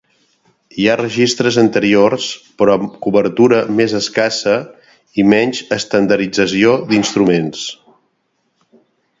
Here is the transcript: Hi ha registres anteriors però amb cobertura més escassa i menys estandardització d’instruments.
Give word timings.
Hi 0.83 0.85
ha 0.87 0.93
registres 1.01 1.57
anteriors 1.63 2.25
però 2.61 2.77
amb 2.79 2.95
cobertura 3.07 3.59
més 3.81 3.93
escassa 4.01 4.55
i 5.25 5.29
menys 5.35 5.63
estandardització 5.81 6.75
d’instruments. 6.91 7.69